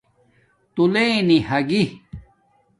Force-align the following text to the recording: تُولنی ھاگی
تُولنی 0.73 1.37
ھاگی 1.47 1.83